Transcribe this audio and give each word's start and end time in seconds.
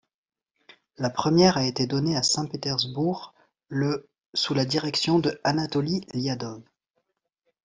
La 0.97 1.11
première 1.11 1.57
a 1.57 1.63
été 1.67 1.85
donnée 1.85 2.15
à 2.17 2.23
Saint-Pétersbourg 2.23 3.35
le 3.67 4.09
sous 4.33 4.55
la 4.55 4.65
direction 4.65 5.19
de 5.19 5.39
Anatoli 5.43 6.07
Liadov. 6.15 6.63